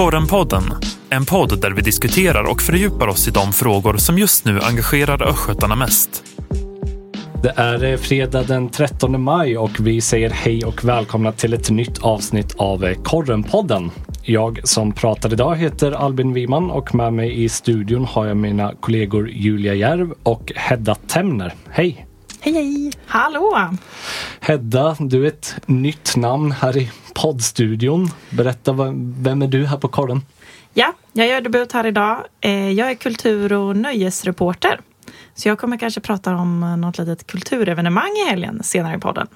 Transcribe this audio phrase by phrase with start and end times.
[0.00, 0.62] Korrenpodden,
[1.10, 5.28] en podd där vi diskuterar och fördjupar oss i de frågor som just nu engagerar
[5.28, 6.24] östgötarna mest.
[7.42, 11.98] Det är fredag den 13 maj och vi säger hej och välkomna till ett nytt
[11.98, 13.90] avsnitt av Korrenpodden.
[14.22, 18.74] Jag som pratar idag heter Albin Wiman och med mig i studion har jag mina
[18.80, 21.54] kollegor Julia Järv och Hedda Temner.
[21.70, 22.09] Hej!
[22.42, 22.92] Hej hej!
[23.06, 23.70] Hallå!
[24.40, 28.10] Hedda, du är ett nytt namn här i poddstudion.
[28.30, 28.72] Berätta,
[29.16, 30.22] vem är du här på korren?
[30.74, 32.24] Ja, jag gör debut här idag.
[32.40, 34.80] Eh, jag är kultur och nöjesreporter.
[35.34, 39.26] Så jag kommer kanske prata om något litet kulturevenemang i helgen senare i podden.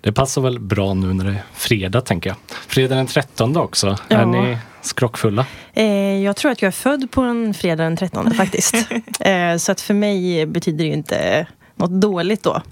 [0.00, 2.36] Det passar väl bra nu när det är fredag tänker jag.
[2.66, 3.96] Fredag den 13 också.
[4.08, 4.16] Ja.
[4.16, 5.46] Är ni skrockfulla?
[5.72, 8.74] Eh, jag tror att jag är född på en fredag den 13 faktiskt.
[9.20, 12.62] eh, så att för mig betyder det ju inte något dåligt då.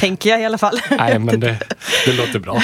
[0.00, 0.80] Tänker jag i alla fall.
[0.98, 1.58] Nej, men det,
[2.06, 2.62] det låter bra.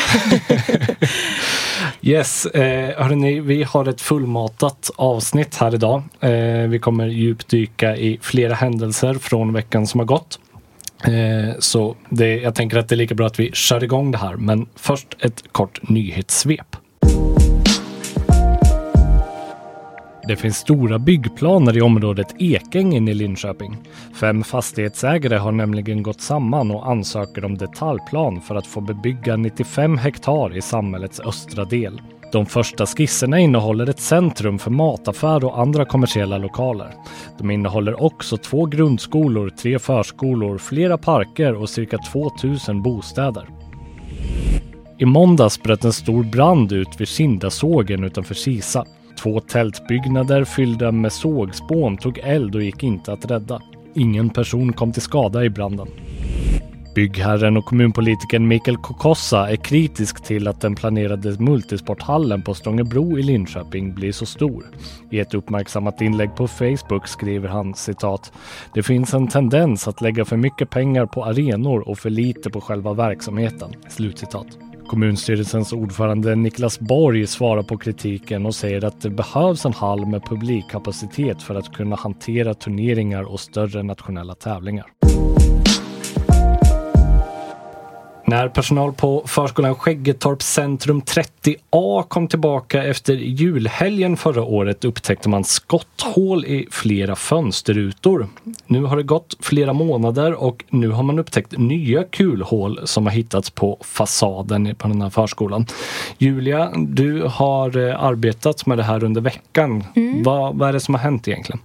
[2.03, 6.03] yes, eh, hörrni, vi har ett fullmatat avsnitt här idag.
[6.21, 10.39] Eh, vi kommer djupdyka i flera händelser från veckan som har gått.
[11.05, 14.19] Eh, så det, jag tänker att det är lika bra att vi kör igång det
[14.19, 14.37] här.
[14.37, 16.77] Men först ett kort nyhetssvep.
[20.27, 23.77] Det finns stora byggplaner i området Ekängen i Linköping.
[24.21, 29.99] Fem fastighetsägare har nämligen gått samman och ansöker om detaljplan för att få bebygga 95
[29.99, 32.01] hektar i samhällets östra del.
[32.33, 36.95] De första skisserna innehåller ett centrum för mataffär och andra kommersiella lokaler.
[37.39, 43.49] De innehåller också två grundskolor, tre förskolor, flera parker och cirka 2000 bostäder.
[44.99, 48.85] I måndags bröt en stor brand ut vid Kindasågen utanför Kisa.
[49.23, 53.63] Två tältbyggnader fyllda med sågspån tog eld och gick inte att rädda.
[53.95, 55.89] Ingen person kom till skada i branden.
[56.95, 63.23] Byggherren och kommunpolitikern Mikael Kokossa är kritisk till att den planerade multisporthallen på Stångebro i
[63.23, 64.65] Linköping blir så stor.
[65.11, 68.33] I ett uppmärksammat inlägg på Facebook skriver han citat.
[68.75, 72.61] Det finns en tendens att lägga för mycket pengar på arenor och för lite på
[72.61, 73.71] själva verksamheten.
[73.89, 74.64] Slutcitat.
[74.87, 80.25] Kommunstyrelsens ordförande Niklas Borg svarar på kritiken och säger att det behövs en hall med
[80.25, 84.87] publikkapacitet för att kunna hantera turneringar och större nationella tävlingar.
[88.27, 95.45] När personal på förskolan Skäggetorp centrum 30A kom tillbaka efter julhelgen förra året upptäckte man
[95.45, 98.29] skotthål i flera fönsterrutor.
[98.67, 103.13] Nu har det gått flera månader och nu har man upptäckt nya kulhål som har
[103.13, 105.67] hittats på fasaden på den här förskolan.
[106.19, 109.85] Julia, du har eh, arbetat med det här under veckan.
[109.97, 110.23] Mm.
[110.23, 111.61] Vad, vad är det som har hänt egentligen?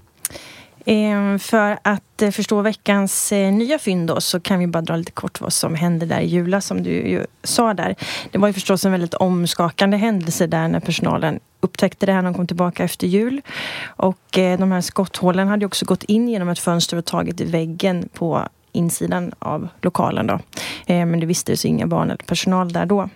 [0.92, 4.96] Ehm, för att eh, förstå veckans eh, nya fynd då, så kan vi bara dra
[4.96, 7.96] lite kort vad som hände där i jula som du ju sa där.
[8.32, 12.30] Det var ju förstås en väldigt omskakande händelse där när personalen upptäckte det här när
[12.30, 13.42] de kom tillbaka efter jul.
[13.86, 17.46] Och eh, de här skotthålen hade också gått in genom ett fönster och tagit i
[17.46, 20.40] väggen på insidan av lokalen då.
[20.86, 23.10] Ehm, men det visste inga barn eller personal där då.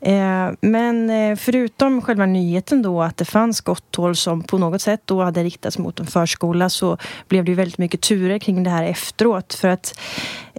[0.00, 5.02] Eh, men eh, förutom själva nyheten då att det fanns skotthål som på något sätt
[5.04, 6.98] då hade riktats mot en förskola så
[7.28, 9.54] blev det ju väldigt mycket turer kring det här efteråt.
[9.54, 10.00] För att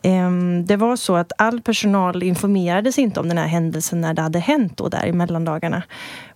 [0.03, 4.21] ehm, det var så att all personal informerades inte om den här händelsen när det
[4.21, 5.83] hade hänt då där i mellandagarna.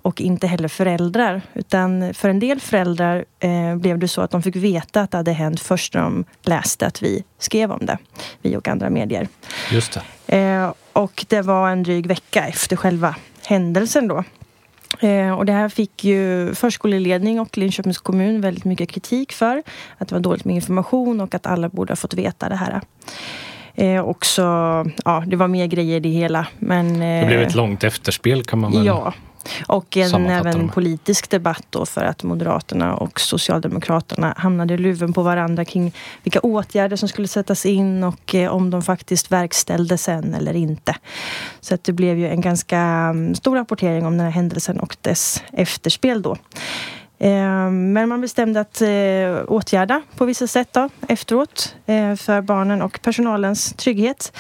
[0.02, 1.42] Och inte heller föräldrar.
[1.54, 5.18] Utan för en del föräldrar eh, blev det så att de fick veta att det
[5.18, 7.98] hade hänt först när de läste att vi skrev om det.
[8.42, 9.28] Vi och andra medier.
[9.72, 10.02] Just det.
[10.94, 14.24] Och det var en dryg vecka efter själva händelsen då.
[15.00, 19.64] Eh, och det här fick ju förskoleledning och Linköpings kommun väldigt mycket kritik för.
[19.98, 22.82] Att det var dåligt med information och att alla borde ha fått veta det här.
[23.76, 24.42] Eh, också,
[25.06, 26.48] ja, det var mer grejer i det hela.
[26.60, 29.14] Men, eh, det blev ett långt efterspel kan man väl Ja,
[29.68, 35.24] och en även politisk debatt då för att Moderaterna och Socialdemokraterna hamnade i luven på
[35.24, 35.94] varandra kring
[36.24, 40.96] vilka åtgärder som skulle sättas in och eh, om de faktiskt verkställdes sen eller inte.
[41.62, 44.98] Så att det blev ju en ganska mm, stor rapportering om den här händelsen och
[45.02, 46.38] dess efterspel då.
[47.20, 48.88] Eh, men man bestämde att eh,
[49.48, 51.76] åtgärda på vissa sätt då, efteråt
[52.18, 54.32] för barnen och personalens trygghet.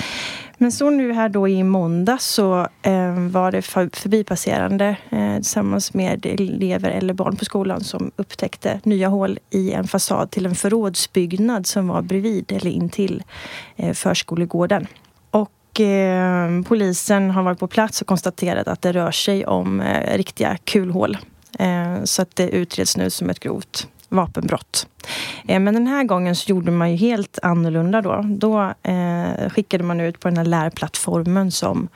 [0.64, 6.26] Men så nu här då i måndag så eh, var det förbipasserande eh, tillsammans med
[6.26, 11.68] elever eller barn på skolan som upptäckte nya hål i en fasad till en förrådsbyggnad
[11.68, 13.24] som var bredvid eller intill
[13.76, 14.88] eh, förskolegården.
[15.32, 20.18] Och eh, polisen har varit på plats och konstaterat att det rör sig om eh,
[20.18, 21.18] riktiga kulhål.
[21.60, 24.88] Eh, så att det utreds nu som ett grovt vapenbrott.
[25.48, 28.22] Eh, men den här gången så gjorde man ju helt annorlunda då.
[28.26, 31.88] Då eh, skickade man ut på den här lärplattformen som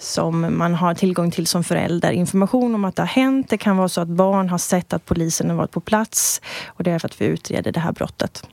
[0.00, 2.12] som man har tillgång till som förälder.
[2.12, 3.50] Information om att det har hänt.
[3.50, 6.84] Det kan vara så att barn har sett att polisen har varit på plats och
[6.84, 8.46] det är för att vi utreder det här brottet.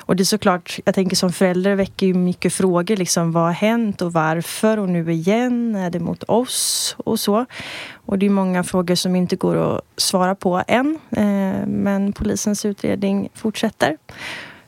[0.00, 2.96] Och det är såklart, jag tänker som förälder väcker ju mycket frågor.
[2.96, 4.78] Liksom, vad har hänt och varför?
[4.78, 6.96] Och nu igen, är det mot oss?
[6.98, 7.46] Och så.
[7.94, 10.98] Och det är många frågor som inte går att svara på än.
[11.10, 13.96] Eh, men polisens utredning fortsätter.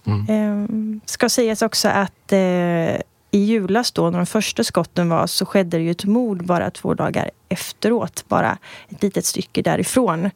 [0.05, 0.29] Mm.
[0.29, 3.01] Eh, ska sägas också att eh,
[3.37, 6.71] i julas då, när de första skotten var, så skedde det ju ett mord bara
[6.71, 10.31] två dagar efteråt, bara ett litet stycke därifrån.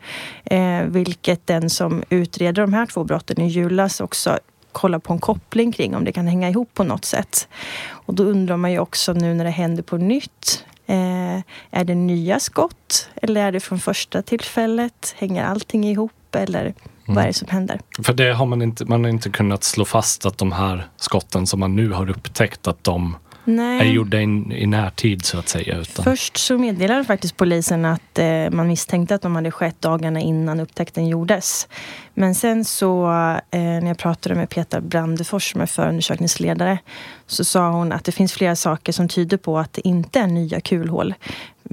[0.44, 4.38] Eh, vilket den som utreder de här två brotten i julas också
[4.72, 7.48] kollar på en koppling kring om det kan hänga ihop på något sätt.
[7.88, 10.64] Och då undrar man ju också nu när det händer på nytt.
[10.86, 11.38] Eh,
[11.70, 15.14] är det nya skott eller är det från första tillfället?
[15.18, 16.74] Hänger allting ihop eller
[17.10, 17.14] Mm.
[17.14, 17.80] Vad är det som händer?
[18.02, 21.46] För det har man inte, man har inte kunnat slå fast att de här skotten
[21.46, 23.80] som man nu har upptäckt att de Nej.
[23.80, 25.78] är gjorda i, i närtid så att säga.
[25.78, 26.04] Utan...
[26.04, 30.60] Först så meddelade faktiskt polisen att eh, man misstänkte att de hade skett dagarna innan
[30.60, 31.68] upptäckten gjordes.
[32.14, 33.04] Men sen så
[33.50, 36.78] eh, när jag pratade med Petra Brandefors som är förundersökningsledare
[37.26, 40.26] så sa hon att det finns flera saker som tyder på att det inte är
[40.26, 41.14] nya kulhål.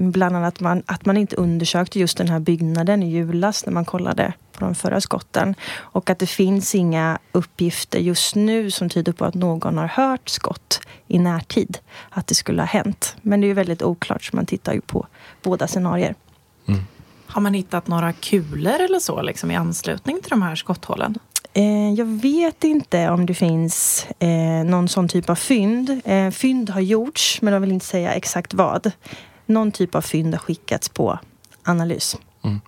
[0.00, 3.84] Bland annat man, att man inte undersökte just den här byggnaden i julas när man
[3.84, 5.54] kollade på de förra skotten.
[5.76, 10.28] Och att det finns inga uppgifter just nu som tyder på att någon har hört
[10.28, 11.78] skott i närtid.
[12.10, 13.16] Att det skulle ha hänt.
[13.22, 15.06] Men det är ju väldigt oklart så man tittar ju på
[15.42, 16.14] båda scenarier.
[16.68, 16.80] Mm.
[17.26, 21.18] Har man hittat några kulor eller så liksom, i anslutning till de här skotthålen?
[21.52, 26.00] Eh, jag vet inte om det finns eh, någon sån typ av fynd.
[26.04, 28.92] Eh, fynd har gjorts, men jag vill inte säga exakt vad.
[29.48, 31.18] Någon typ av fynd har skickats på
[31.62, 32.16] analys.
[32.42, 32.60] Mm.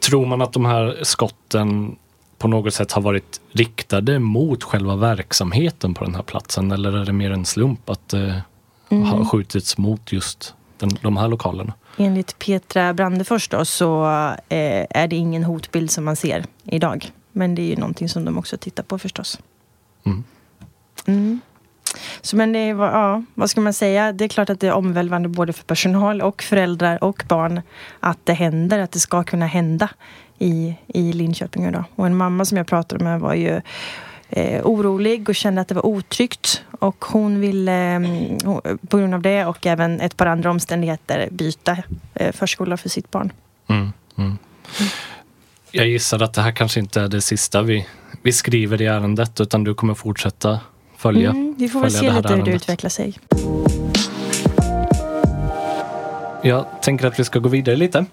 [0.00, 1.96] Tror man att de här skotten
[2.38, 7.04] på något sätt har varit riktade mot själva verksamheten på den här platsen eller är
[7.04, 8.42] det mer en slump att det
[8.88, 9.04] mm.
[9.04, 11.72] har skjutits mot just den, de här lokalerna?
[11.96, 14.04] Enligt Petra Brandefors då, så
[14.48, 17.12] eh, är det ingen hotbild som man ser idag.
[17.32, 19.38] Men det är ju någonting som de också tittar på förstås.
[20.04, 20.24] Mm.
[21.06, 21.40] Mm.
[22.28, 24.12] Så men det var, ja, vad ska man säga?
[24.12, 27.60] Det är klart att det är omvälvande både för personal och föräldrar och barn
[28.00, 29.88] att det händer, att det ska kunna hända
[30.38, 31.84] i, i Linköping idag.
[31.94, 33.60] Och en mamma som jag pratade med var ju
[34.28, 36.64] eh, orolig och kände att det var otryggt.
[36.70, 41.76] Och hon ville eh, på grund av det och även ett par andra omständigheter byta
[42.14, 43.32] eh, förskola för sitt barn.
[43.66, 44.38] Mm, mm.
[45.70, 47.86] Jag gissar att det här kanske inte är det sista vi,
[48.22, 50.60] vi skriver i ärendet utan du kommer fortsätta
[50.98, 51.30] följa.
[51.30, 53.18] Mm, vi får väl se lite hur det utvecklar sig.
[56.42, 58.06] Jag tänker att vi ska gå vidare lite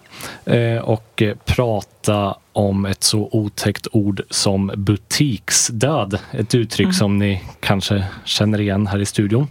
[0.45, 6.19] eh, och prata om ett så otäckt ord som butiksdöd.
[6.31, 6.93] Ett uttryck mm.
[6.93, 9.47] som ni kanske känner igen här i studion.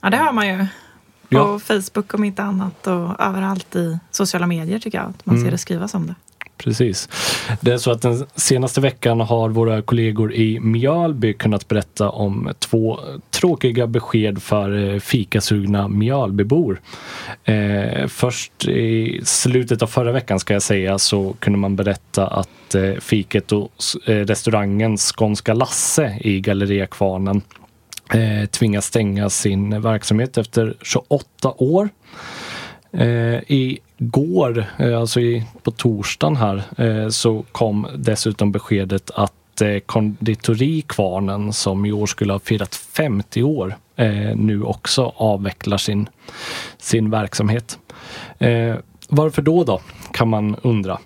[0.00, 0.58] Ja, det har man ju.
[0.58, 1.58] På ja.
[1.58, 5.46] Facebook om inte annat och överallt i sociala medier tycker jag att man mm.
[5.46, 6.14] ser det skrivas om det.
[6.58, 7.08] Precis.
[7.60, 12.52] Det är så att den senaste veckan har våra kollegor i Mjölby kunnat berätta om
[12.58, 13.00] två
[13.30, 16.80] tråkiga besked för eh, fikasugna Mjölbybor.
[17.44, 22.74] Eh, först i slutet av förra veckan ska jag säga så kunde man berätta att
[22.74, 23.70] eh, fiket och
[24.06, 27.42] eh, restaurangen Skånska Lasse i Galleria Kvarnen
[28.14, 31.88] eh, tvingas stänga sin verksamhet efter 28 år.
[32.92, 39.60] Eh, I går, eh, alltså i, på torsdagen här, eh, så kom dessutom beskedet att
[39.60, 43.76] eh, konditori Kvarnen som i år skulle ha firat 50 år
[44.34, 46.08] nu också avvecklar sin,
[46.78, 47.78] sin verksamhet.
[49.08, 49.80] varför då då,
[50.12, 50.98] kan man undra.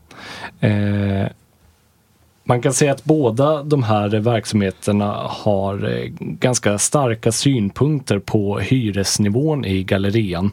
[2.45, 9.83] Man kan säga att båda de här verksamheterna har ganska starka synpunkter på hyresnivån i
[9.83, 10.51] gallerian.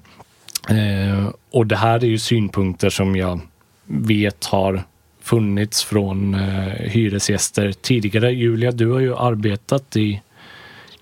[0.69, 3.39] Eh, och det här är ju synpunkter som jag
[3.85, 4.83] vet har
[5.21, 8.31] funnits från eh, hyresgäster tidigare.
[8.31, 10.21] Julia, du har ju arbetat i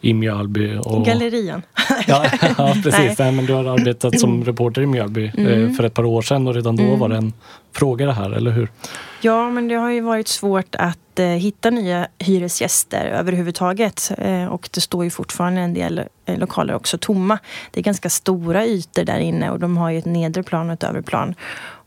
[0.01, 0.77] i Mjölby.
[0.83, 1.05] Och...
[1.05, 1.61] Gallerian.
[2.07, 2.25] ja,
[2.57, 3.19] ja, precis.
[3.19, 3.31] Nej.
[3.31, 5.73] men du har arbetat som reporter i Mjölby eh, mm.
[5.73, 6.99] för ett par år sedan och redan då mm.
[6.99, 7.33] var det en
[7.71, 8.69] fråga det här, eller hur?
[9.21, 14.11] Ja, men det har ju varit svårt att eh, hitta nya hyresgäster överhuvudtaget.
[14.17, 17.39] Eh, och det står ju fortfarande en del eh, lokaler också tomma.
[17.71, 20.73] Det är ganska stora ytor där inne och de har ju ett nedre plan och
[20.73, 21.35] ett övre plan.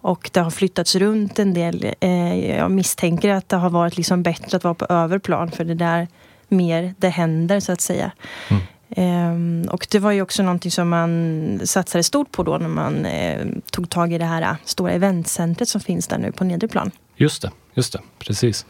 [0.02, 1.94] Och det har flyttats runt en del.
[2.00, 5.74] Eh, jag misstänker att det har varit liksom bättre att vara på överplan för det
[5.74, 6.08] där
[6.48, 8.12] mer det händer så att säga.
[8.48, 8.62] Mm.
[8.96, 13.06] Um, och det var ju också någonting som man satsade stort på då när man
[13.06, 16.68] uh, tog tag i det här uh, stora eventcentret som finns där nu på nedre
[16.68, 16.90] plan.
[17.20, 17.50] Just det.
[17.74, 18.66] just det, precis.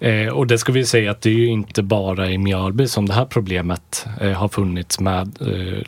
[0.00, 3.06] Eh, och det ska vi säga att det är ju inte bara i Mjölby som
[3.06, 5.82] det här problemet eh, har funnits med eh,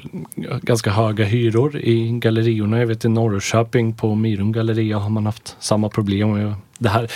[0.62, 2.78] ganska höga hyror i galleriorna.
[2.78, 6.54] Jag vet i Norrköping på Myrum galleria har man haft samma problem.
[6.78, 7.10] Det här,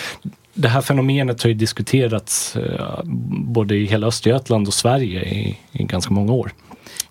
[0.54, 5.84] det här fenomenet har ju diskuterats eh, både i hela Östergötland och Sverige i, i
[5.84, 6.52] ganska många år.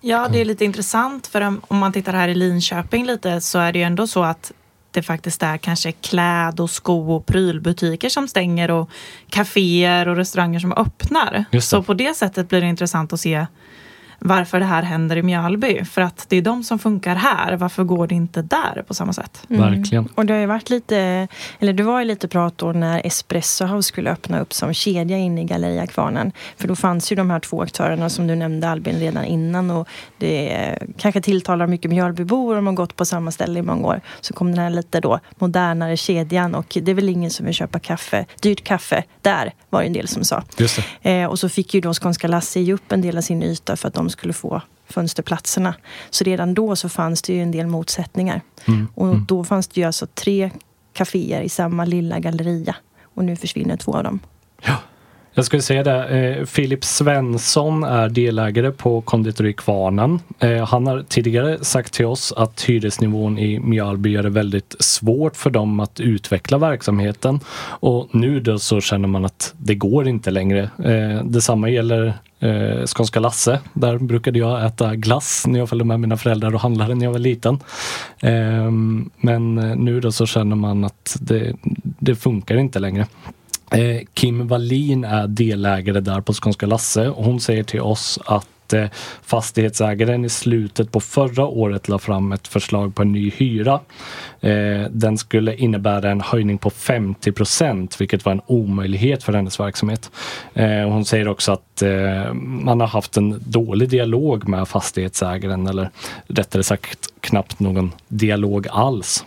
[0.00, 3.72] Ja, det är lite intressant för om man tittar här i Linköping lite så är
[3.72, 4.52] det ju ändå så att
[4.92, 8.90] det faktiskt är kanske kläd och sko och prylbutiker som stänger och
[9.30, 11.44] kaféer och restauranger som öppnar.
[11.60, 13.46] Så på det sättet blir det intressant att se
[14.24, 15.84] varför det här händer i Mjölby.
[15.84, 17.56] För att det är de som funkar här.
[17.56, 19.46] Varför går det inte där på samma sätt?
[19.50, 19.62] Mm.
[19.62, 20.08] Verkligen.
[20.14, 23.64] Och det har ju varit lite, eller det var ju lite prat då när Espresso
[23.64, 26.32] House skulle öppna upp som kedja inne i Galleria Kvarnen.
[26.56, 29.88] För då fanns ju de här två aktörerna som du nämnde Albin redan innan och
[30.18, 34.00] det kanske tilltalar mycket Mjölbybor om de gått på samma ställe i många år.
[34.20, 37.54] Så kom den här lite då modernare kedjan och det är väl ingen som vill
[37.54, 40.42] köpa kaffe, dyrt kaffe där var det en del som sa.
[40.56, 43.42] Just eh, och så fick ju då Skånska Lasse ge upp en del av sin
[43.42, 45.74] yta för att de skulle få fönsterplatserna.
[46.10, 48.40] Så redan då så fanns det ju en del motsättningar.
[48.68, 48.88] Mm.
[48.94, 49.24] Och mm.
[49.28, 50.50] då fanns det ju alltså tre
[50.92, 52.76] kaféer i samma lilla galleria.
[53.14, 54.20] Och nu försvinner två av dem.
[54.62, 54.76] Ja.
[55.34, 60.20] Jag skulle säga det, eh, Filip Svensson är delägare på konditori Kvarnen.
[60.38, 65.36] Eh, han har tidigare sagt till oss att hyresnivån i Mjölby gör det väldigt svårt
[65.36, 67.40] för dem att utveckla verksamheten.
[67.60, 70.70] Och nu då så känner man att det går inte längre.
[70.84, 73.60] Eh, detsamma gäller eh, Skånska Lasse.
[73.72, 77.12] Där brukade jag äta glass när jag följde med mina föräldrar och handlade när jag
[77.12, 77.58] var liten.
[78.20, 83.06] Ehm, eh, men nu då så känner man att det, det funkar inte längre.
[83.70, 88.48] Eh, Kim Wallin är delägare där på Skånska Lasse och hon säger till oss att
[88.72, 88.86] eh,
[89.22, 93.80] fastighetsägaren i slutet på förra året la fram ett förslag på en ny hyra.
[94.40, 99.60] Eh, den skulle innebära en höjning på 50 procent, vilket var en omöjlighet för hennes
[99.60, 100.10] verksamhet.
[100.88, 101.82] Hon säger också att
[102.34, 105.90] man har haft en dålig dialog med fastighetsägaren eller
[106.26, 109.24] rättare sagt knappt någon dialog alls.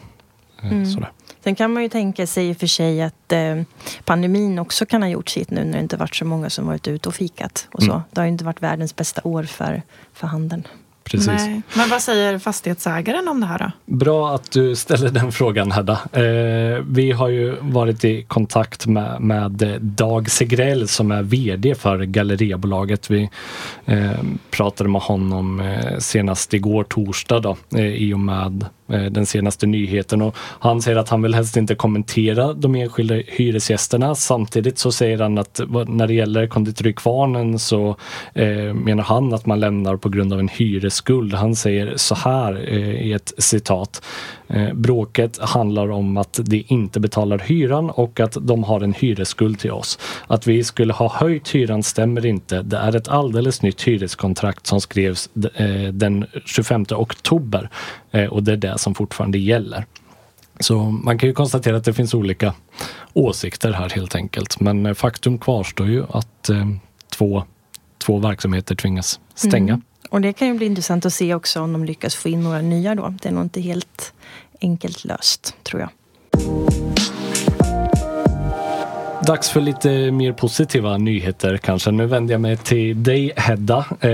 [0.62, 0.86] Mm.
[0.86, 1.10] Sådär.
[1.46, 3.62] Sen kan man ju tänka sig i och för sig att eh,
[4.06, 6.88] pandemin också kan ha gjort sitt nu när det inte varit så många som varit
[6.88, 7.68] ute och fikat.
[7.72, 7.92] Och så.
[7.92, 8.04] Mm.
[8.12, 9.82] Det har ju inte varit världens bästa år för,
[10.14, 10.68] för handeln.
[11.04, 11.28] Precis.
[11.28, 11.62] Nej.
[11.74, 13.96] Men vad säger fastighetsägaren om det här då?
[13.96, 16.00] Bra att du ställer den frågan Hedda.
[16.12, 22.00] Eh, vi har ju varit i kontakt med, med Dag Segrell som är VD för
[22.00, 23.10] Galleriabolaget.
[23.10, 23.30] Vi
[23.86, 24.12] eh,
[24.50, 29.66] pratade med honom eh, senast igår torsdag då, eh, i och med Eh, den senaste
[29.68, 34.16] nyheten och han säger att han vill helst inte kommentera de enskilda hyresgästerna.
[34.16, 37.96] Samtidigt så säger han att när det gäller konditori Kvarnen så
[38.34, 41.34] eh, menar han att man lämnar på grund av en hyresskuld.
[41.34, 44.02] Han säger så här eh, i ett citat.
[44.48, 49.60] Eh, bråket handlar om att de inte betalar hyran och att de har en hyresskuld
[49.60, 50.00] till oss.
[50.28, 52.62] Att vi skulle ha höjt hyran stämmer inte.
[52.62, 57.70] Det är ett alldeles nytt hyreskontrakt som skrevs eh, den 25 oktober
[58.12, 59.86] eh, och det är det som fortfarande gäller.
[60.60, 62.54] Så man kan ju konstatera att det finns olika
[63.14, 64.60] åsikter här helt enkelt.
[64.60, 66.50] Men faktum kvarstår ju att
[67.18, 67.44] två,
[68.06, 69.74] två verksamheter tvingas stänga.
[69.74, 69.82] Mm.
[70.10, 72.62] Och det kan ju bli intressant att se också om de lyckas få in några
[72.62, 73.14] nya då.
[73.22, 74.14] Det är nog inte helt
[74.62, 75.90] enkelt löst, tror jag.
[79.26, 81.92] Dags för lite mer positiva nyheter kanske.
[81.92, 83.86] Nu vänder jag mig till dig Hedda.
[84.00, 84.12] Eh,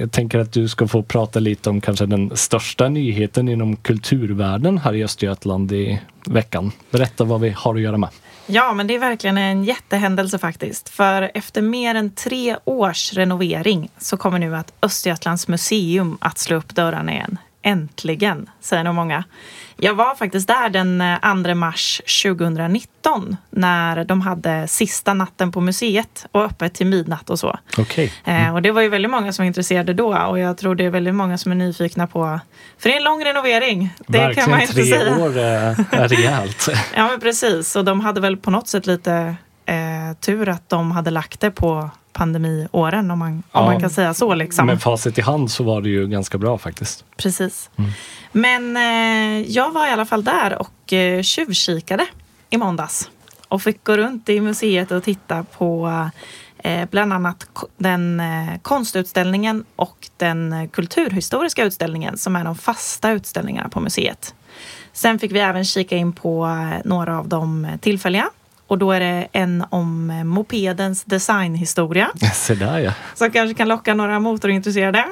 [0.00, 4.78] jag tänker att du ska få prata lite om kanske den största nyheten inom kulturvärlden
[4.78, 6.72] här i Östergötland i veckan.
[6.90, 8.08] Berätta vad vi har att göra med.
[8.46, 10.88] Ja, men det är verkligen en jättehändelse faktiskt.
[10.88, 16.56] För efter mer än tre års renovering så kommer nu att Östergötlands museum att slå
[16.56, 17.38] upp dörrarna igen.
[17.62, 19.24] Äntligen, säger nog många.
[19.76, 21.02] Jag var faktiskt där den
[21.44, 27.30] 2 eh, mars 2019 när de hade sista natten på museet och öppet till midnatt
[27.30, 27.58] och så.
[27.78, 28.04] Okay.
[28.24, 28.54] Eh, mm.
[28.54, 30.90] och det var ju väldigt många som var intresserade då och jag tror det är
[30.90, 32.40] väldigt många som är nyfikna på,
[32.78, 33.94] för det är en lång renovering.
[34.06, 35.16] Det Verkligen, kan man inte tre säga.
[35.16, 36.68] år är rejält.
[36.96, 40.90] ja men precis, och de hade väl på något sätt lite eh, tur att de
[40.90, 44.34] hade lagt det på pandemiåren om man, ja, om man kan säga så.
[44.34, 44.66] Liksom.
[44.66, 47.04] Med facit i hand så var det ju ganska bra faktiskt.
[47.16, 47.70] Precis.
[47.76, 47.90] Mm.
[48.32, 52.06] Men eh, jag var i alla fall där och eh, tjuvkikade
[52.50, 53.10] i måndags
[53.48, 55.90] och fick gå runt i museet och titta på
[56.58, 63.68] eh, bland annat den eh, konstutställningen och den kulturhistoriska utställningen som är de fasta utställningarna
[63.68, 64.34] på museet.
[64.92, 68.30] Sen fick vi även kika in på eh, några av de tillfälliga
[68.72, 72.10] och då är det en om mopedens designhistoria.
[72.34, 72.92] Se där ja.
[73.14, 75.04] Som kanske kan locka några motorintresserade.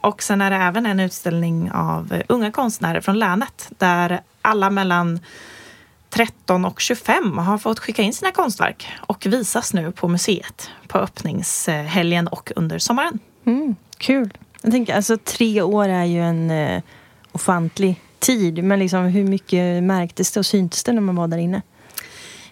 [0.00, 5.20] Och sen är det även en utställning av unga konstnärer från länet där alla mellan
[6.10, 10.98] 13 och 25 har fått skicka in sina konstverk och visas nu på museet på
[10.98, 13.18] öppningshelgen och under sommaren.
[13.44, 14.32] Mm, kul.
[14.62, 16.82] Jag tänker, alltså tre år är ju en eh,
[17.32, 18.64] ofantlig tid.
[18.64, 21.62] Men liksom, hur mycket märktes det och syntes det när man var där inne?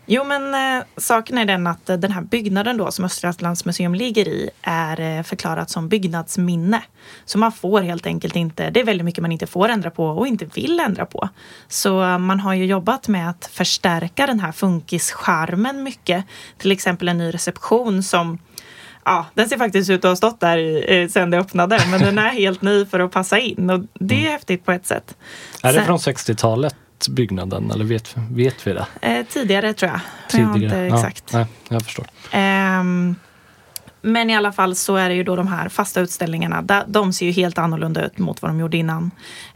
[0.08, 3.94] Jo, men eh, saken är den att eh, den här byggnaden då som Östergötlands museum
[3.94, 6.82] ligger i är eh, förklarat som byggnadsminne.
[7.24, 10.06] Så man får helt enkelt inte, det är väldigt mycket man inte får ändra på
[10.06, 11.28] och inte vill ändra på.
[11.68, 16.24] Så eh, man har ju jobbat med att förstärka den här funkischarmen mycket.
[16.58, 18.38] Till exempel en ny reception som
[19.04, 22.18] ja, den ser faktiskt ut att ha stått där eh, sedan det öppnade, men den
[22.18, 24.32] är helt ny för att passa in och det är mm.
[24.32, 25.16] häftigt på ett sätt.
[25.62, 26.76] Är det från 60-talet?
[27.08, 28.86] Byggnaden eller vet, vet vi det?
[29.00, 30.00] Eh, tidigare tror jag.
[30.28, 30.86] Tidigare.
[30.86, 31.32] Jag exakt.
[31.32, 32.06] Ja, nej, jag förstår.
[32.32, 32.82] Eh,
[34.06, 36.84] men i alla fall så är det ju då de här fasta utställningarna.
[36.86, 39.10] De ser ju helt annorlunda ut mot vad de gjorde innan.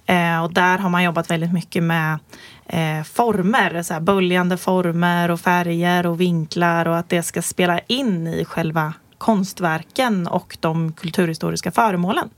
[0.07, 2.19] Eh, och där har man jobbat väldigt mycket med
[2.67, 7.79] eh, former, så här böljande former och färger och vinklar och att det ska spela
[7.79, 12.31] in i själva konstverken och de kulturhistoriska föremålen.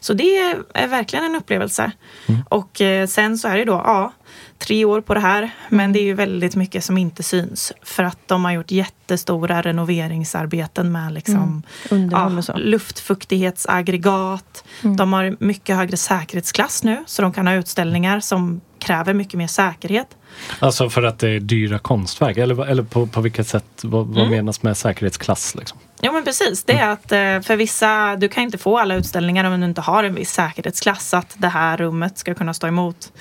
[0.00, 0.38] Så det
[0.74, 1.92] är verkligen en upplevelse.
[2.26, 2.40] Mm.
[2.48, 4.12] Och eh, sen så är det då, ja,
[4.58, 5.50] tre år på det här.
[5.68, 7.72] Men det är ju väldigt mycket som inte syns.
[7.82, 12.10] För att de har gjort jättestora renoveringsarbeten med liksom, mm.
[12.10, 14.64] ja, luftfuktighetsaggregat.
[14.82, 14.96] Mm.
[14.96, 17.04] De har mycket högre säkerhetsklass nu.
[17.06, 20.16] Så de kan ha utställningar som kräver mycket mer säkerhet.
[20.58, 22.36] Alltså för att det är dyra konstverk?
[22.36, 23.64] Eller, eller på, på vilket sätt?
[23.82, 24.30] Vad, vad mm.
[24.30, 25.54] menas med säkerhetsklass?
[25.54, 25.78] Liksom?
[26.00, 26.92] Ja men precis, det är mm.
[26.92, 30.14] att eh, för vissa, du kan inte få alla utställningar om du inte har en
[30.14, 31.14] viss säkerhetsklass.
[31.14, 33.12] Att det här rummet ska kunna stå emot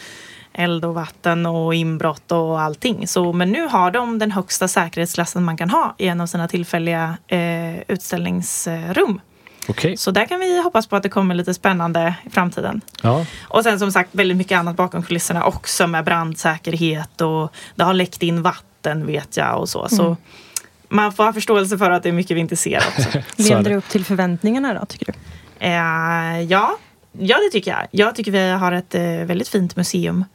[0.54, 3.08] eld och vatten och inbrott och allting.
[3.08, 6.48] Så, men nu har de den högsta säkerhetsklassen man kan ha i en av sina
[6.48, 9.22] tillfälliga eh, utställningsrum.
[9.70, 9.98] Okay.
[9.98, 12.82] Så där kan vi hoppas på att det kommer lite spännande i framtiden.
[13.04, 13.26] Ja.
[13.42, 17.94] Och sen som sagt väldigt mycket annat bakom kulisserna också med brandsäkerhet och det har
[17.94, 19.80] läckt in vatten vet jag och så.
[19.80, 19.90] Mm.
[19.90, 20.18] så
[20.90, 23.20] man får ha förståelse för att det är mycket vi inte ser också.
[23.50, 25.14] Levde det upp till förväntningarna då tycker du?
[25.66, 26.78] Eh, ja,
[27.12, 27.88] ja, det tycker jag.
[27.92, 30.26] Jag tycker vi har ett eh, väldigt fint museum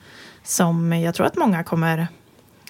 [0.43, 2.09] som jag tror att många kommer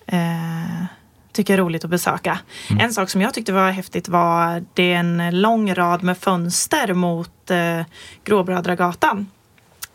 [0.06, 0.84] eh,
[1.34, 2.38] tycka är roligt att besöka.
[2.70, 2.84] Mm.
[2.84, 7.50] En sak som jag tyckte var häftigt var det en lång rad med fönster mot
[7.50, 7.80] eh,
[8.24, 9.26] Gråbrödragatan.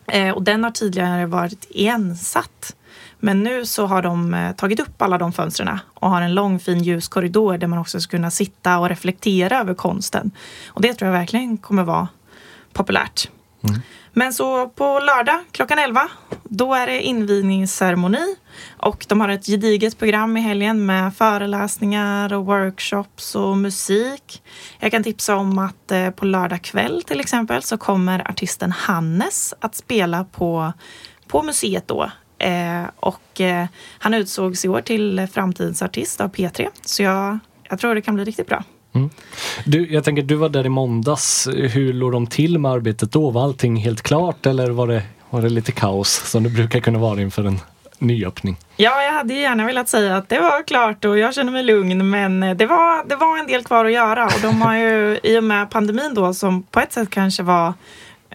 [0.06, 2.76] Eh, och den har tidigare varit ensatt.
[3.18, 6.58] Men nu så har de eh, tagit upp alla de fönstren och har en lång
[6.58, 10.30] fin ljus korridor där man också ska kunna sitta och reflektera över konsten.
[10.66, 12.08] Och det tror jag verkligen kommer vara
[12.72, 13.28] populärt.
[13.62, 13.80] Mm.
[14.12, 16.08] Men så på lördag klockan 11,
[16.44, 18.36] då är det invigningsceremoni.
[18.76, 24.42] Och de har ett gediget program i helgen med föreläsningar och workshops och musik.
[24.78, 29.54] Jag kan tipsa om att eh, på lördag kväll till exempel så kommer artisten Hannes
[29.60, 30.72] att spela på,
[31.26, 32.10] på museet då.
[32.38, 33.66] Eh, och eh,
[33.98, 36.68] han utsågs i år till Framtidens artist av P3.
[36.82, 38.64] Så jag, jag tror det kan bli riktigt bra.
[38.92, 39.10] Mm.
[39.64, 41.48] Du, jag tänker, du var där i måndags.
[41.52, 43.30] Hur låg de till med arbetet då?
[43.30, 46.98] Var allting helt klart eller var det, var det lite kaos som det brukar kunna
[46.98, 47.60] vara inför en
[47.98, 48.56] nyöppning?
[48.76, 52.10] Ja, jag hade gärna velat säga att det var klart och jag känner mig lugn
[52.10, 55.38] men det var, det var en del kvar att göra och de har ju i
[55.38, 57.68] och med pandemin då som på ett sätt kanske var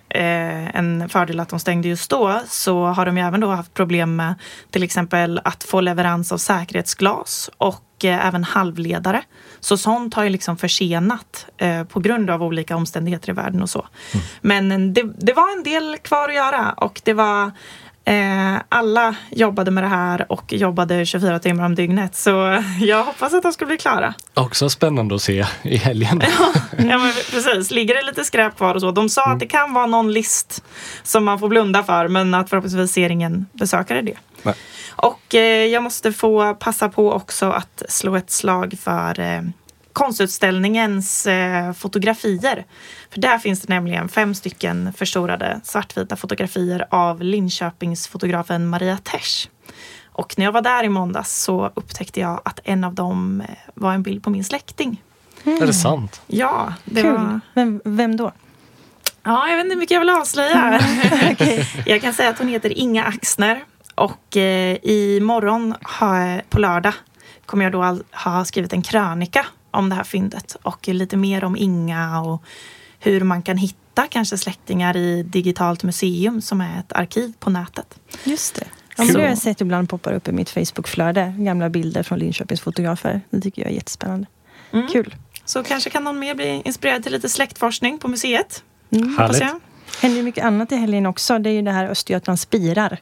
[0.10, 3.74] eh, en fördel att de stängde just då så har de ju även då haft
[3.74, 4.36] problem med
[4.72, 9.22] till exempel att få leverans av säkerhetsglas och eh, även halvledare.
[9.60, 13.70] Så sånt har ju liksom försenat eh, på grund av olika omständigheter i världen och
[13.70, 13.88] så.
[14.14, 14.26] Mm.
[14.42, 17.52] Men det, det var en del kvar att göra och det var
[18.08, 22.16] Eh, alla jobbade med det här och jobbade 24 timmar om dygnet.
[22.16, 24.14] Så jag hoppas att de ska bli klara.
[24.34, 26.22] Också spännande att se i helgen.
[26.22, 26.54] ja,
[26.98, 27.72] men precis.
[27.72, 28.92] Ligger det lite skräp kvar och så.
[28.92, 29.34] De sa mm.
[29.34, 30.64] att det kan vara någon list
[31.04, 34.18] som man får blunda för men att förhoppningsvis ser ingen besökare det.
[34.46, 34.56] Nej.
[34.96, 39.42] Och eh, jag måste få passa på också att slå ett slag för eh,
[39.94, 42.66] konstutställningens eh, fotografier.
[43.10, 49.50] För där finns det nämligen fem stycken förstorade svartvita fotografier av Linköpingsfotografen Maria Tesch.
[50.06, 53.56] Och när jag var där i måndags så upptäckte jag att en av dem eh,
[53.74, 55.04] var en bild på min släkting.
[55.44, 55.64] Mm.
[55.64, 56.22] Är det sant?
[56.28, 56.74] Ja.
[56.86, 57.14] Det Kul.
[57.14, 57.40] var...
[57.54, 58.32] Vem, vem då?
[59.24, 60.82] Ja, jag vet inte hur mycket jag vill avslöja.
[61.32, 61.66] okay.
[61.86, 63.64] Jag kan säga att hon heter Inga Axner
[63.96, 66.94] och eh, i morgon ha, på lördag
[67.46, 71.58] kommer jag då ha skrivit en krönika om det här fyndet och lite mer om
[71.58, 72.44] Inga och
[73.00, 78.00] hur man kan hitta kanske släktingar i Digitalt museum som är ett arkiv på nätet.
[78.24, 78.68] Just det.
[78.98, 81.36] Ja, det har jag sett ibland poppar upp i mitt Facebookflöde.
[81.38, 83.22] Gamla bilder från Linköpings fotografer.
[83.30, 84.28] Det tycker jag är jättespännande.
[84.72, 84.88] Mm.
[84.88, 85.16] Kul.
[85.46, 88.64] Så kanske kan någon mer bli inspirerad till lite släktforskning på museet.
[88.90, 89.18] Mm.
[89.18, 89.40] Härligt.
[89.40, 89.60] Det
[90.02, 91.40] händer mycket annat i helgen också.
[91.40, 93.00] Det är ju det här Östergötland spirar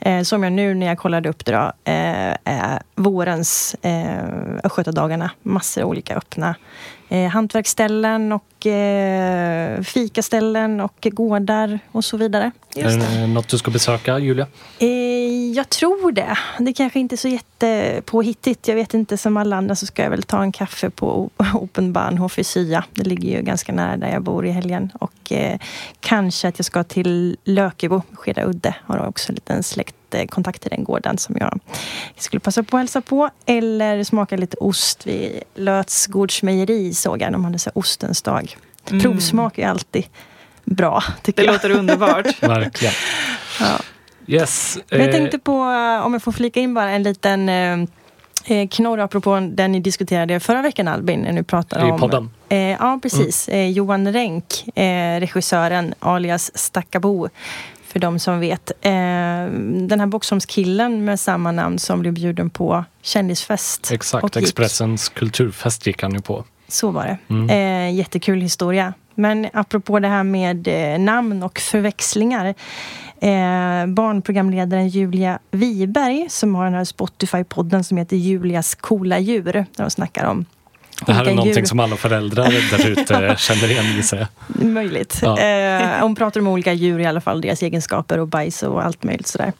[0.00, 4.24] eh, som jag nu när jag kollade upp det då, eh, är vårens eh,
[4.64, 5.30] Östgötadagarna.
[5.42, 6.54] Massor av olika öppna
[7.08, 12.50] eh, hantverksställen och eh, fikaställen och gårdar och så vidare.
[12.76, 14.46] Är det något du ska besöka, Julia?
[14.78, 14.88] Eh,
[15.54, 16.38] jag tror det.
[16.58, 18.68] Det kanske inte är så jättepåhittigt.
[18.68, 21.92] Jag vet inte, som alla andra så ska jag väl ta en kaffe på Open
[21.92, 22.84] Bahnhof i Sya.
[22.94, 24.90] Det ligger ju ganska nära där jag bor i helgen.
[25.00, 25.58] Och eh,
[26.00, 28.74] kanske att jag ska till Lökebo, Skeda Udde.
[28.84, 31.60] Har också en liten släktkontakt i den gården som jag
[32.16, 33.30] skulle passa på att hälsa på.
[33.46, 37.32] Eller smaka lite ost vid Lötsgårds mejeri såg jag.
[37.32, 38.49] De hade så ostens dag.
[38.90, 39.02] Mm.
[39.02, 40.04] Provsmak är alltid
[40.64, 41.54] bra, tycker det jag.
[41.54, 42.26] Det låter underbart.
[42.42, 42.94] Verkligen.
[43.60, 43.80] Ja.
[44.26, 44.78] Yes.
[44.90, 45.62] Men jag tänkte på,
[46.04, 47.78] om jag får flika in bara en liten eh,
[48.44, 52.00] eh knorr apropå den ni diskuterade förra veckan Albin, när ni pratade I om...
[52.00, 52.30] podden?
[52.48, 53.48] Eh, ja, precis.
[53.48, 53.60] Mm.
[53.60, 57.28] Eh, Johan Renck, eh, regissören alias Stackabo.
[57.92, 58.70] För de som vet.
[58.80, 63.90] Eh, den här Boxholmskillen med samma namn som blev bjuden på kändisfest.
[63.92, 66.44] Exakt, Expressens kulturfest gick han ju på.
[66.72, 67.18] Så var det.
[67.34, 67.50] Mm.
[67.50, 68.94] Eh, jättekul historia.
[69.14, 72.54] Men apropå det här med eh, namn och förväxlingar.
[73.20, 79.52] Eh, barnprogramledaren Julia Wiberg som har den här Spotify-podden som heter Julias coola djur.
[79.52, 80.44] Där de snackar om
[81.06, 81.64] det här är någonting djur.
[81.64, 84.66] som alla föräldrar där ute känner igen gissar jag.
[84.66, 85.18] Möjligt.
[85.22, 85.38] Ja.
[85.38, 89.02] Eh, hon pratar om olika djur i alla fall, deras egenskaper och bajs och allt
[89.02, 89.52] möjligt sådär.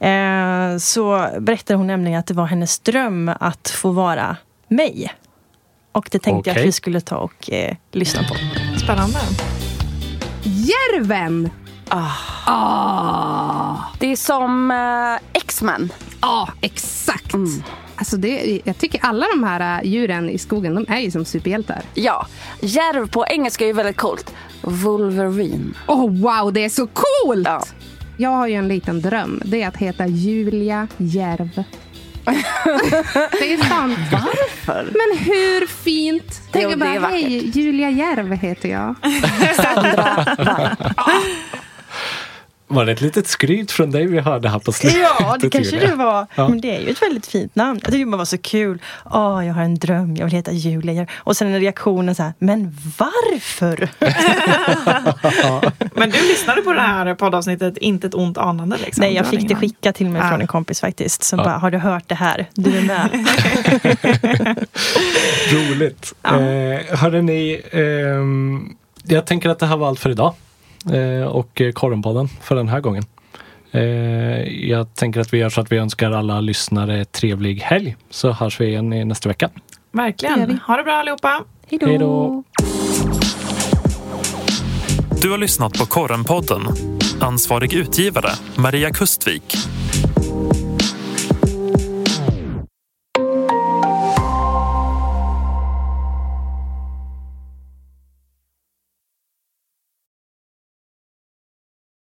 [0.00, 4.36] Eh, så berättar hon nämligen att det var hennes dröm att få vara
[4.68, 5.12] mig.
[5.92, 6.52] Och det tänkte okay.
[6.52, 8.34] jag att vi skulle ta och eh, lyssna på.
[8.78, 9.18] Spännande.
[10.42, 11.50] Järven!
[11.88, 12.10] Ah.
[12.46, 13.76] ah.
[13.98, 15.92] Det är som eh, X-Men.
[16.20, 17.34] Ja, ah, exakt.
[17.34, 17.62] Mm.
[17.96, 21.24] Alltså det, jag tycker alla de här äh, djuren i skogen, de är ju som
[21.24, 21.82] superhjältar.
[21.94, 22.26] Ja.
[22.60, 24.34] Järv på engelska är ju väldigt coolt.
[24.60, 25.74] Wolverine.
[25.88, 27.46] Oh wow, det är så coolt!
[27.48, 27.64] Ja.
[28.16, 29.42] Jag har ju en liten dröm.
[29.44, 31.64] Det är att heta Julia Järv.
[33.40, 33.98] det är sant.
[34.12, 34.84] Varför?
[34.84, 36.42] Men hur fint?
[36.52, 38.94] Tänk jo, bara, hej, Julia Järv heter jag.
[39.56, 40.76] Sandra
[42.72, 45.00] Var det ett litet skryt från dig vi hörde här på slutet?
[45.00, 46.26] Ja, det kanske det var.
[46.34, 46.48] Ja.
[46.48, 47.80] Men det är ju ett väldigt fint namn.
[47.82, 48.82] Jag tycker det var så kul.
[49.04, 51.06] Åh, oh, jag har en dröm, jag vill heta Julia.
[51.14, 53.88] Och sen reaktionen så här, men varför?
[55.98, 58.76] men du lyssnade på det här poddavsnittet, inte ett ont anande?
[58.84, 59.02] Liksom.
[59.02, 60.28] Nej, jag fick det skickat till mig ah.
[60.28, 61.22] från en kompis faktiskt.
[61.22, 61.44] Som ja.
[61.44, 62.48] bara, har du hört det här?
[62.54, 63.26] Du är med.
[65.70, 66.14] Roligt.
[66.22, 66.40] Ja.
[66.40, 70.34] Eh, hörde ni, eh, jag tänker att det här var allt för idag.
[70.90, 73.04] Eh, och Korrenpodden för den här gången.
[73.70, 73.82] Eh,
[74.70, 78.60] jag tänker att vi gör så att vi önskar alla lyssnare trevlig helg så hörs
[78.60, 79.50] vi igen nästa vecka.
[79.92, 80.58] Verkligen.
[80.66, 81.44] Ha det bra allihopa.
[81.70, 82.44] Hej då.
[85.22, 86.62] Du har lyssnat på Korrenpodden.
[87.20, 89.56] Ansvarig utgivare Maria Kustvik